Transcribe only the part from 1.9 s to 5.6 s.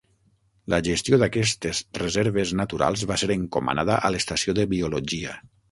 reserves naturals va ser encomanada a l'estació de biologia.